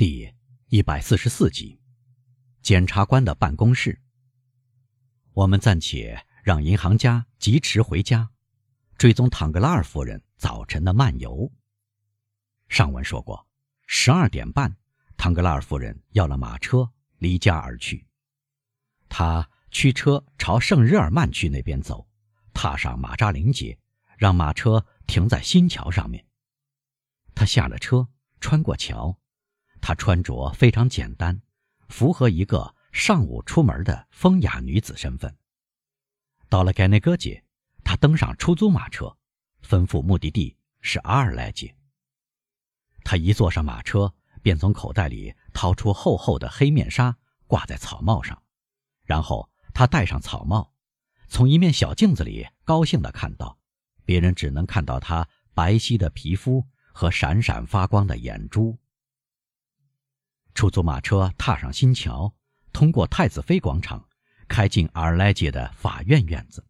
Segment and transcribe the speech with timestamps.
[0.00, 0.32] 第
[0.68, 1.78] 一百四十四集，
[2.62, 4.00] 检察官的办公室。
[5.34, 8.30] 我们暂且让银行家疾驰回家，
[8.96, 11.52] 追踪唐格拉尔夫人早晨的漫游。
[12.70, 13.46] 上文说过，
[13.86, 14.74] 十二点半，
[15.18, 18.06] 唐格拉尔夫人要了马车离家而去。
[19.06, 22.08] 他驱车朝圣日耳曼区那边走，
[22.54, 23.78] 踏上马扎林街，
[24.16, 26.26] 让马车停在新桥上面。
[27.34, 28.08] 他下了车，
[28.40, 29.19] 穿过桥。
[29.80, 31.40] 她穿着非常简单，
[31.88, 35.36] 符合一个上午出门的风雅女子身份。
[36.48, 37.44] 到了盖内戈街，
[37.84, 39.16] 她登上出租马车，
[39.62, 41.74] 吩咐目的地是阿尔莱街。
[43.04, 44.12] 她一坐上马车，
[44.42, 47.16] 便从口袋里掏出厚厚的黑面纱，
[47.46, 48.40] 挂在草帽上。
[49.04, 50.72] 然后她戴上草帽，
[51.28, 53.58] 从一面小镜子里高兴地看到，
[54.04, 58.78] 别人只能看到她白皙的皮肤和闪闪发光的眼珠。
[60.54, 62.32] 出租马车踏上新桥，
[62.72, 64.06] 通过太子妃广场，
[64.48, 66.64] 开进阿尔莱街的法院院子。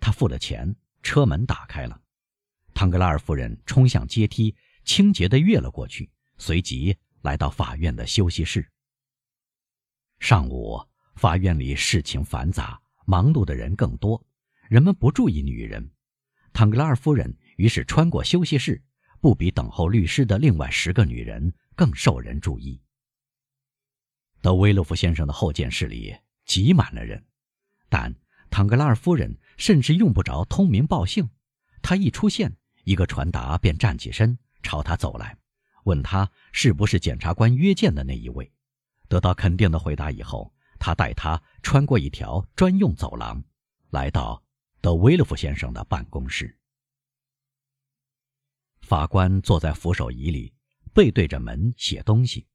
[0.00, 2.00] 他付了钱，车门打开了。
[2.74, 8.70] 唐格拉尔夫人冲向阶梯，清洁地越了过去，随即来到法院的休息室。
[10.20, 10.80] 上午，
[11.16, 14.22] 法院里事情繁杂，忙碌的人更多，
[14.68, 15.90] 人们不注意女人。
[16.52, 18.82] 唐格拉尔夫人于是穿过休息室，
[19.20, 22.80] 不比等候律师的另外十个女人更受人注意。
[24.40, 27.24] 德威洛夫先生的候见室里挤满了人，
[27.88, 28.14] 但
[28.50, 31.28] 唐格拉尔夫人甚至用不着通名报姓，
[31.82, 35.36] 她一出现，一个传达便站起身朝他走来，
[35.84, 38.52] 问他是不是检察官约见的那一位。
[39.08, 43.42] 得到肯定的回答以后，他带他穿过一条专用走廊，
[43.90, 44.42] 来到
[44.80, 46.56] 德威洛夫先生的办公室。
[48.80, 50.52] 法官坐在扶手椅里，
[50.92, 52.46] 背对着门写东西。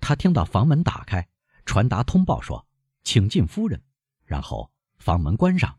[0.00, 1.28] 他听到房门打开，
[1.64, 2.66] 传达通报说
[3.04, 3.82] ：“请进，夫人。”
[4.24, 5.78] 然后房门关上，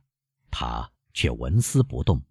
[0.50, 2.24] 他却纹丝不动。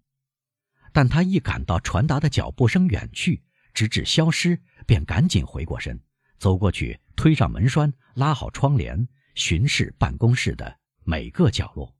[0.93, 3.43] 但他一感到传达的脚步声远去，
[3.73, 6.01] 直至消失，便赶紧回过身，
[6.37, 11.95] 走过去，推上门栓，拉好窗帘，巡视办公室的每个角落。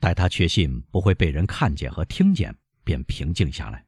[0.00, 3.86] 待他确信不会被人看见和听见，便平静下来。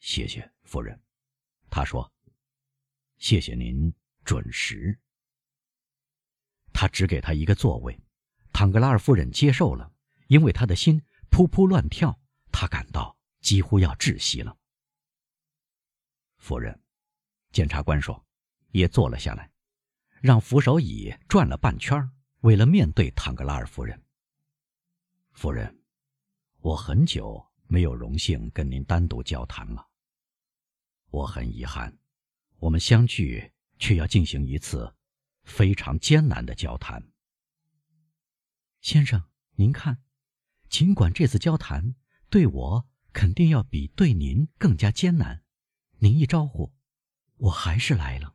[0.00, 1.00] 谢谢，夫人，
[1.70, 2.13] 他说。
[3.18, 3.92] 谢谢您
[4.24, 4.98] 准时。
[6.72, 7.98] 他只给他一个座位，
[8.52, 9.92] 坦格拉尔夫人接受了，
[10.26, 12.20] 因为他的心扑扑乱跳，
[12.50, 14.56] 他感到几乎要窒息了。
[16.38, 16.78] 夫人，
[17.52, 18.26] 检察官说，
[18.72, 19.50] 也坐了下来，
[20.20, 22.10] 让扶手椅转了半圈，
[22.40, 24.02] 为了面对坦格拉尔夫人。
[25.32, 25.80] 夫人，
[26.58, 29.88] 我很久没有荣幸跟您单独交谈了，
[31.10, 31.96] 我很遗憾。
[32.64, 34.94] 我们相聚，却要进行一次
[35.42, 37.12] 非常艰难的交谈。
[38.80, 39.22] 先生，
[39.56, 40.02] 您看，
[40.70, 41.94] 尽管这次交谈
[42.30, 45.44] 对我肯定要比对您更加艰难，
[45.98, 46.72] 您一招呼，
[47.36, 48.34] 我还是来了。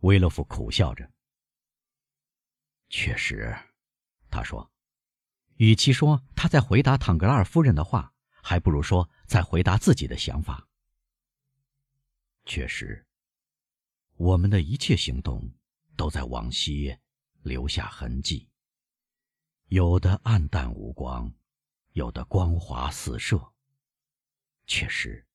[0.00, 1.08] 威勒夫苦笑着。
[2.88, 3.56] 确实，
[4.28, 4.72] 他说，
[5.58, 10.66] 与其说他在回答唐格拉尔夫人的话，还不如说在回答自己的想法。
[12.46, 13.06] 确实，
[14.16, 15.50] 我们的一切行动
[15.96, 16.94] 都在往昔
[17.42, 18.50] 留下痕迹，
[19.68, 21.32] 有的暗淡无光，
[21.92, 23.52] 有的光华四射。
[24.66, 25.26] 确实，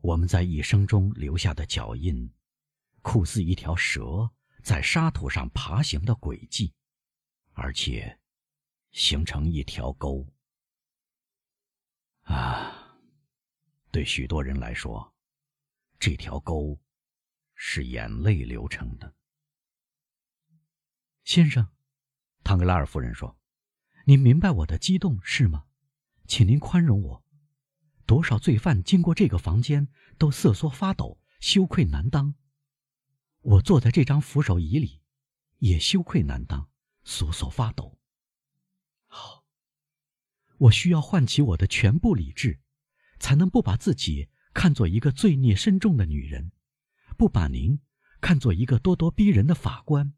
[0.00, 2.32] 我们在一生中留下的脚印，
[3.02, 4.30] 酷似一条蛇
[4.62, 6.72] 在沙土上爬行的轨迹，
[7.52, 8.18] 而且
[8.92, 10.26] 形成一条沟。
[12.22, 12.98] 啊，
[13.90, 15.14] 对许多人来说。
[15.98, 16.78] 这条沟
[17.56, 19.16] 是眼泪流成的，
[21.24, 21.68] 先生，
[22.44, 23.36] 唐格拉尔夫人说
[24.06, 25.64] ：“您明白我的激动是吗？
[26.28, 27.24] 请您宽容我。
[28.06, 32.36] 多少罪犯经过这个房间都瑟缩发抖，羞愧难当。
[33.40, 35.02] 我坐在这张扶手椅里，
[35.58, 36.70] 也羞愧难当，
[37.02, 37.98] 瑟缩发抖。
[39.08, 39.44] 好，
[40.58, 42.60] 我需要唤起我的全部理智，
[43.18, 46.50] 才能不把自己。”看作一个罪孽深重的女人，
[47.16, 47.80] 不把您
[48.20, 50.14] 看作一个咄咄逼人的法官。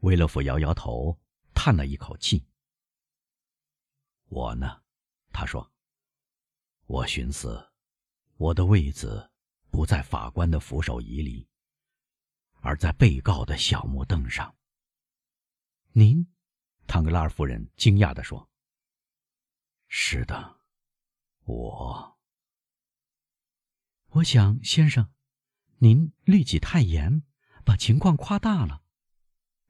[0.00, 1.20] 威勒夫摇摇头，
[1.52, 2.46] 叹了一口气。
[4.28, 4.82] 我呢，
[5.32, 5.70] 他说
[6.86, 7.72] ：“我寻思，
[8.36, 9.30] 我的位子
[9.70, 11.48] 不在法官的扶手椅里，
[12.60, 14.56] 而在被告的小木凳上。”
[15.92, 16.26] 您，
[16.86, 18.48] 唐格拉尔夫人惊讶地说
[19.88, 20.60] ：“是的，
[21.44, 22.16] 我。”
[24.14, 25.08] 我想，先生，
[25.78, 27.22] 您律己太严，
[27.64, 28.82] 把情况夸大了。”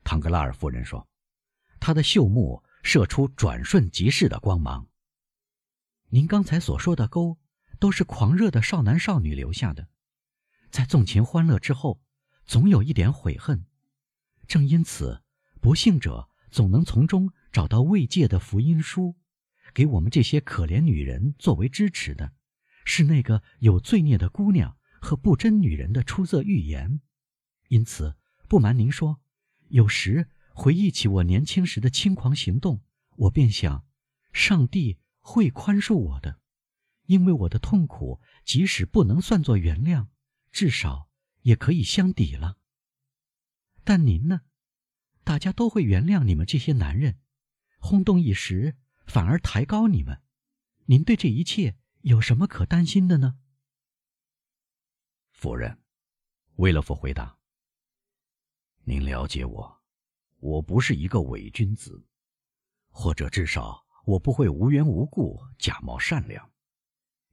[0.02, 1.06] 唐格拉尔夫人说，
[1.78, 4.88] 她的秀目射出转瞬即逝的光芒。
[6.08, 7.38] 您刚才所说的沟，
[7.78, 9.88] 都是狂热的少男少女留下的，
[10.70, 12.00] 在纵情欢乐之后，
[12.46, 13.66] 总有一点悔恨。
[14.48, 15.22] 正因此，
[15.60, 19.16] 不幸者总能从中找到慰藉的福音书，
[19.74, 22.32] 给我们这些可怜女人作为支持的，
[22.92, 27.00] 是那个有罪孽的姑娘和不贞女人的出色预言。
[27.68, 28.16] 因此，
[28.48, 29.20] 不瞒您说，
[29.68, 32.82] 有时回忆起我年轻时的轻狂行动，
[33.16, 33.86] 我便想，
[34.32, 34.98] 上帝。
[35.22, 36.40] 会宽恕我的，
[37.04, 40.08] 因为我的痛苦即使不能算作原谅，
[40.50, 41.10] 至少
[41.42, 42.56] 也可以相抵了。
[43.84, 44.40] 但您呢？
[45.22, 47.20] 大家都会原谅你们这些男人，
[47.78, 48.76] 轰动一时，
[49.06, 50.22] 反而抬高你们。
[50.86, 53.38] 您对这一切有什么可担心的呢？
[55.32, 55.82] 夫人，
[56.56, 57.38] 威勒夫回答
[58.84, 59.82] ：“您了解我，
[60.38, 62.06] 我不是一个伪君子，
[62.90, 66.50] 或者至少……”我不会无缘无故假冒善良，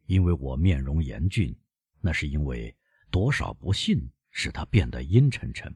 [0.06, 1.58] 因为我面容严峻，
[2.02, 2.76] 那是因为
[3.10, 5.76] 多少不幸使他变得阴沉沉。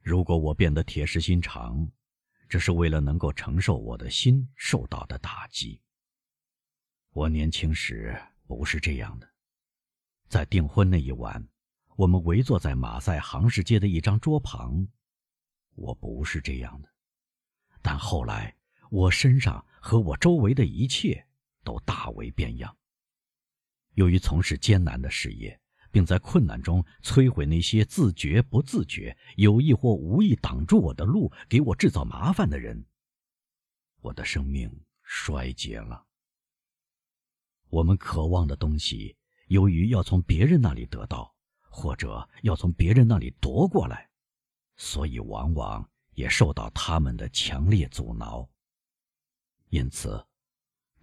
[0.00, 1.88] 如果我变得铁石心肠，
[2.48, 5.80] 这是为了能够承受我的心受到的打击。
[7.12, 8.16] 我年轻时
[8.46, 9.28] 不是这样的，
[10.28, 11.46] 在订婚那一晚，
[11.96, 14.86] 我们围坐在马赛杭市街的一张桌旁，
[15.74, 16.88] 我不是这样的，
[17.82, 18.56] 但后来。
[18.92, 21.24] 我身上和我周围的一切
[21.62, 22.76] 都大为变样。
[23.94, 25.60] 由于从事艰难的事业，
[25.92, 32.84] 并在困难中摧毁那些自觉不自觉、有意或无意挡住我的路、给我制造麻烦的人，
[34.00, 34.68] 我的生命
[35.04, 36.04] 衰竭了。
[37.70, 41.32] 我们渴望的东西，由于要从别人那里得到，
[41.68, 44.10] 或者要从别人那里夺过来，
[44.76, 48.48] 所以往往也受到他们的强烈阻挠。
[49.68, 50.22] 因此，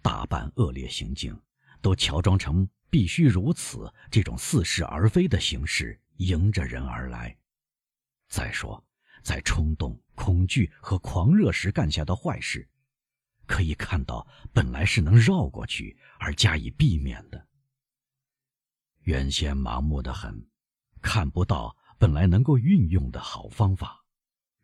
[0.02, 1.38] 大半恶劣行径
[1.80, 7.34] 都乔装成必须如此这种似是而非的形式迎着人而来。
[8.28, 8.84] 再说，
[9.22, 12.68] 在冲动、恐惧和狂热时干下的坏事，
[13.48, 17.48] 可以看到本来是能绕过去而加以避免的。
[19.00, 20.46] 原先盲目的很，
[21.00, 24.04] 看不到本来能够运用的好方法，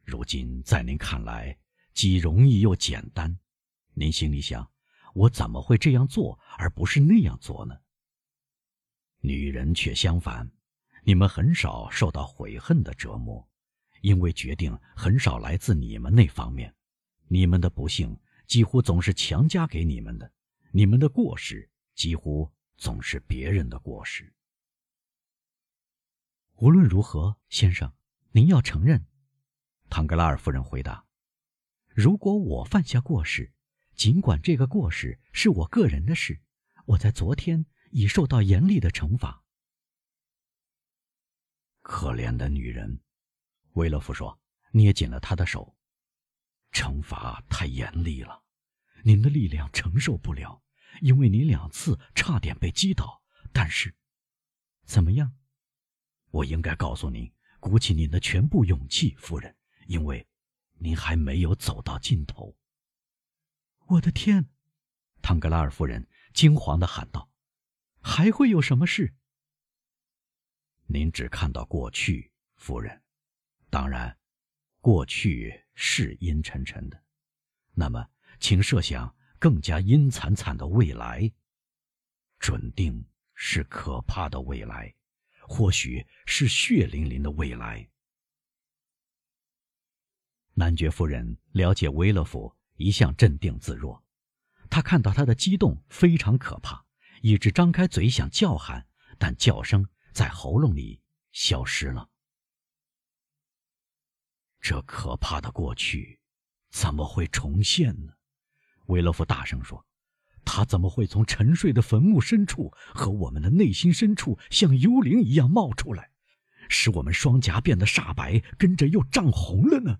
[0.04, 1.58] 如今在您看来
[1.94, 3.36] 既容易又简单。
[3.94, 4.70] 您心里想，
[5.14, 7.74] 我怎么会这样做，而不是那样做呢？
[9.20, 10.48] 女人却相反，
[11.02, 13.48] 你们很少受到悔恨的折磨，
[14.02, 16.74] 因为决定很少来自你们那方面。
[17.26, 18.14] 你们的不幸
[18.46, 20.32] 几乎总是强加给你们的，
[20.72, 24.34] 你们的过失几乎总是别人的过失。
[26.56, 27.92] 无论如何，先生，
[28.32, 29.06] 您要承认，
[29.90, 31.06] 唐格拉尔夫人回答
[31.88, 33.50] ：“如果我犯下过失。”
[33.94, 36.40] 尽管这个过失是我个人的事，
[36.84, 39.44] 我在昨天已受到严厉的惩罚。
[41.80, 43.00] 可怜的女人，
[43.74, 44.40] 维勒夫说，
[44.72, 45.76] 捏紧了她的手。
[46.74, 48.42] 惩罚太严厉了，
[49.04, 50.60] 您的力量承受不了，
[51.00, 53.22] 因为你两次差点被击倒。
[53.52, 53.94] 但是，
[54.84, 55.36] 怎么样？
[56.30, 60.26] 我应该告诉您，鼓起您的全部勇气，夫人，因为
[60.80, 62.56] 您还没有走到尽头。
[63.86, 64.50] 我的天！
[65.22, 67.30] 唐格拉尔夫人惊惶地喊道
[68.02, 69.14] ：“还会有什么事？”
[70.86, 73.02] 您只看到过去，夫人。
[73.70, 74.18] 当然，
[74.80, 77.02] 过去是阴沉沉的。
[77.72, 78.08] 那么，
[78.40, 81.32] 请设想更加阴惨惨的未来，
[82.38, 84.94] 准定是可怕的未来，
[85.48, 87.88] 或许是血淋淋的未来。
[90.54, 92.54] 男爵夫人了解威勒夫。
[92.76, 94.02] 一向镇定自若，
[94.68, 96.84] 他看到他的激动非常可怕，
[97.22, 98.84] 一直张开嘴想叫喊，
[99.16, 101.00] 但叫声在喉咙里
[101.30, 102.10] 消失了。
[104.64, 106.18] 这可怕的过去
[106.70, 108.14] 怎么会重现呢？
[108.86, 109.84] 维勒夫大声说
[110.42, 116.10] ：“他怎么会从沉睡的坟墓深处和我们的内心深处像幽灵一样冒出来，
[116.70, 119.98] 使我们双颊变得煞白，跟着又涨红了呢？”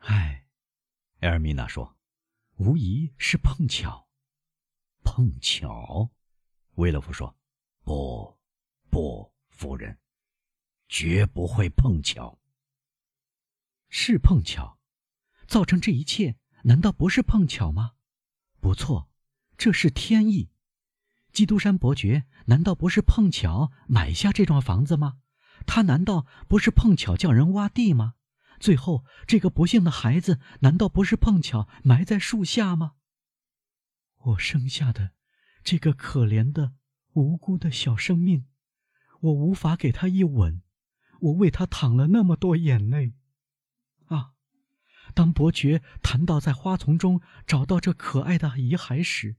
[0.00, 0.46] 唉。
[1.20, 1.94] 埃尔米娜说
[2.56, 4.08] ：“无疑是碰巧。”
[5.04, 6.10] 碰巧，
[6.76, 7.36] 维勒夫说
[7.84, 8.38] ：“不，
[8.88, 9.98] 不，夫人，
[10.88, 12.38] 绝不会碰巧。
[13.94, 14.78] 是碰巧，
[15.46, 17.92] 造成这一切，难道不是碰巧吗？
[18.58, 19.10] 不错，
[19.58, 20.50] 这是天意。
[21.30, 25.18] 基督山伯爵难道不是碰巧买下这幢房子吗？
[25.66, 28.14] 他难道不是碰巧叫人挖地吗？
[28.58, 32.94] 最后，这个不幸的孩子难道不是碰巧埋在树下吗？
[34.22, 35.10] 我生下的
[35.62, 36.72] 这个可怜的、
[37.12, 38.46] 无辜的小生命，
[39.20, 40.62] 我无法给他一吻，
[41.20, 43.12] 我为他淌了那么多眼泪。
[45.14, 49.36] 当伯爵谈到在花丛中找到这可爱的遗骸时，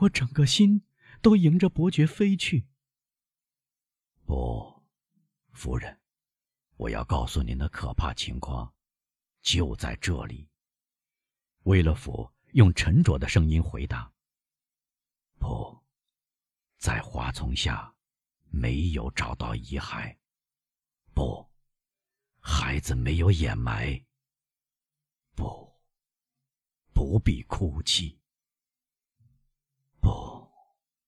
[0.00, 0.84] 我整个心
[1.22, 2.66] 都迎着伯爵飞去。
[4.24, 4.82] 不，
[5.52, 6.00] 夫人，
[6.76, 8.74] 我要告诉您的可怕情况，
[9.42, 10.48] 就在这里。
[11.62, 14.12] 威勒福用沉着的声音回答
[15.38, 15.80] ：“不，
[16.78, 17.94] 在花丛下
[18.50, 20.16] 没有找到遗骸。
[21.14, 21.48] 不，
[22.40, 24.00] 孩子没有掩埋。
[25.34, 25.72] 不，
[27.06, 28.18] 不必哭泣。”
[30.02, 30.50] 不，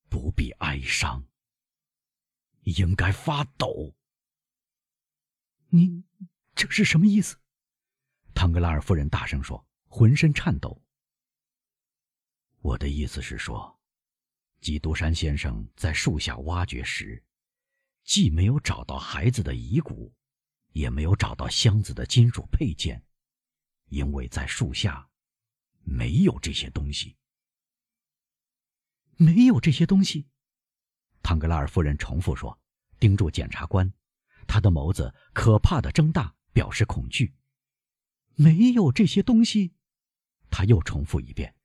[0.09, 1.27] 不必哀伤。
[2.63, 3.97] 应该发抖。
[5.71, 6.05] 您
[6.55, 7.37] 这是什么意思？
[8.33, 10.81] 唐格拉尔夫人大声说，浑身颤抖。
[12.61, 13.81] 我的意思是说，
[14.61, 17.25] 基督山先生在树下挖掘时，
[18.05, 20.15] 既没有找到孩子的遗骨，
[20.75, 23.05] 也没有找到箱子的金属配件，
[23.87, 25.08] 因为在树下
[25.89, 27.17] 没有这些东西。
[29.17, 30.29] 没有这些东西，
[31.23, 32.61] 唐格拉尔夫人重复说，
[33.01, 33.93] 盯住检察官，
[34.47, 37.35] 他的眸子可怕的睁大，表示恐惧。
[38.37, 39.75] 没有这些东西，
[40.51, 41.57] 他又重复一遍，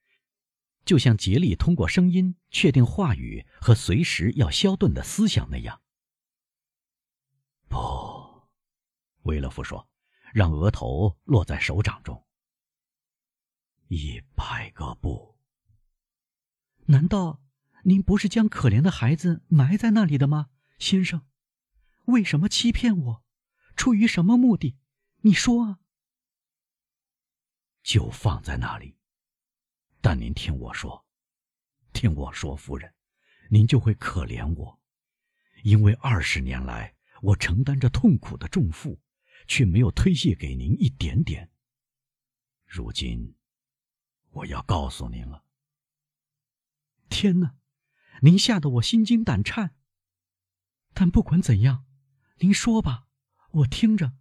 [0.84, 5.80] 就像竭力通过声音确定话语和随时要消顿的思想那样。
[7.68, 7.77] 不，
[9.24, 9.88] 威勒夫说，
[10.34, 12.23] 让额头落在手掌中。
[13.88, 15.38] 一百个不，
[16.86, 17.42] 难道？
[17.86, 20.50] 您不是将可怜的孩子埋在那里的吗，
[20.80, 21.28] 先生？
[22.06, 23.24] 为什么欺骗我？
[23.75, 24.78] 出于什么目的？
[25.22, 25.80] 你说啊！
[27.82, 28.98] 就放在那里。
[30.00, 31.06] 但您听我说，
[31.92, 32.94] 听我说，夫人，
[33.50, 34.80] 您就会可怜我，
[35.63, 39.02] 因为二十年来我承担着痛苦的重负，
[39.48, 41.52] 却没有推卸给您一点点。
[42.66, 43.36] 如今，
[44.34, 45.44] 我要告诉您了。
[47.10, 47.56] 天哪！
[48.22, 49.75] 您吓得我心惊胆颤。
[50.94, 51.86] 但不管怎样，
[52.38, 53.08] 您说吧，
[53.52, 54.13] 我听着。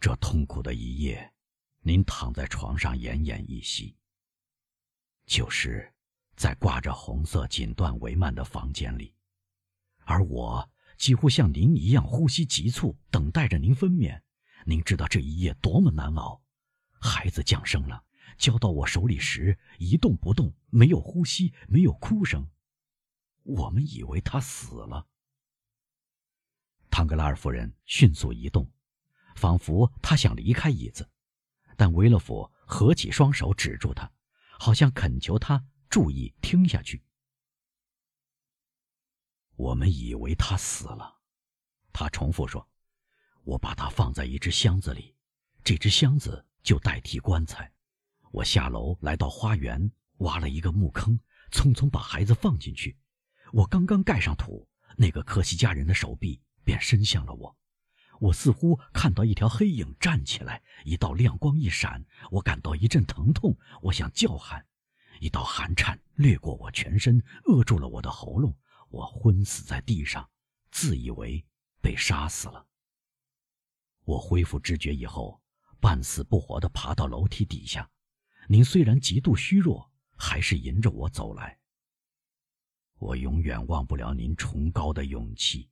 [0.00, 1.34] 这痛苦的一夜，
[1.80, 3.96] 您躺在床上奄奄一息。
[5.26, 5.94] 就是
[6.36, 9.14] 在挂着红色锦缎帷幔的房间里，
[10.04, 14.20] 而我几乎像您一样呼吸急促，等待着您分娩。
[14.66, 16.39] 您知道这一夜多么难熬。
[17.00, 18.04] 孩子降生了。
[18.38, 22.48] 交到我手里时，一动不动，没有呼吸，没有哭声。
[23.42, 25.06] 我们以为他死了。
[26.90, 28.70] 唐格拉尔夫人迅速移动，
[29.36, 31.10] 仿佛她想离开椅子，
[31.76, 34.10] 但维勒福合起双手止住她，
[34.58, 37.02] 好像恳求她注意听下去。
[39.56, 41.20] 我们以为他死了，
[41.92, 42.66] 他重复说
[43.44, 45.14] ：“我把他放在一只箱子里，
[45.62, 47.70] 这只箱子就代替棺材。”
[48.32, 51.18] 我下楼来到花园，挖了一个木坑，
[51.50, 52.96] 匆匆把孩子放进去。
[53.52, 57.56] 我刚刚盖上土，那个科西嘉人的手臂便伸向了我。
[58.20, 63.56] 我似乎看到一条黑影站起来，一道亮光一闪，我感到一阵疼痛。
[63.82, 64.64] 我想叫喊，
[65.20, 68.54] 一道寒颤掠过我全身，扼住了我的喉咙。
[68.90, 70.28] 我昏死在地上，
[70.70, 71.44] 自以为
[71.80, 72.66] 被杀死了。
[74.04, 75.40] 我恢复知觉以后，
[75.80, 77.88] 半死不活地爬到楼梯底下。
[78.46, 81.58] 您虽然极度虚弱，还是迎着我走来。
[82.98, 85.70] 我永远忘不了您崇高的勇气，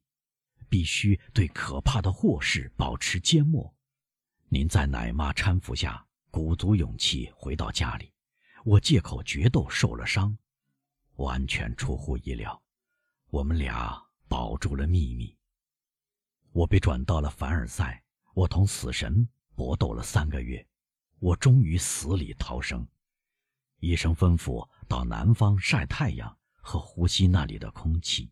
[0.69, 3.73] 必须对可怕的祸事保持缄默。
[4.49, 8.11] 您在奶妈搀扶下鼓足勇气回到家里，
[8.65, 10.37] 我借口决斗受了伤，
[11.17, 12.63] 完全出乎意料。
[13.29, 15.37] 我们俩保住了秘密。
[16.53, 20.65] 我被转到了凡尔赛，我同死神搏斗了三个月。
[21.19, 22.87] 我终于死里逃生，
[23.81, 28.31] 医生吩咐到南方晒太阳和呼吸那里的空气。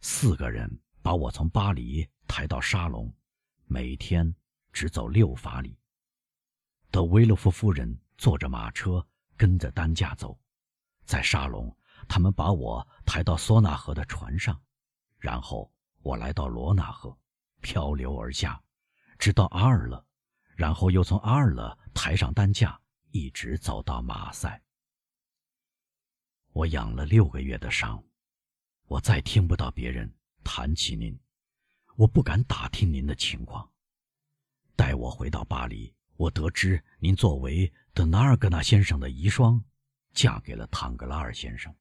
[0.00, 0.68] 四个人
[1.02, 3.14] 把我从巴黎抬到沙龙，
[3.66, 4.34] 每天
[4.72, 5.78] 只走六法里。
[6.90, 9.06] 德维勒夫夫人坐着马车
[9.36, 10.36] 跟着担架走，
[11.04, 11.72] 在沙龙，
[12.08, 14.60] 他们把我抬到索纳河的船上，
[15.16, 15.72] 然后
[16.02, 17.16] 我来到罗纳河，
[17.60, 18.60] 漂流而下，
[19.16, 20.04] 直到阿尔勒。
[20.58, 22.76] 然后又从阿尔勒抬上担架，
[23.12, 24.60] 一直走到马赛。
[26.52, 28.02] 我养了六个月的伤，
[28.88, 30.12] 我再听不到别人
[30.42, 31.16] 谈起您，
[31.94, 33.70] 我不敢打听您的情况。
[34.74, 39.62] 待我回到巴黎，我得知您作为德纳尔格纳先生的遗孀，
[40.12, 41.72] 嫁给了唐格拉尔先生。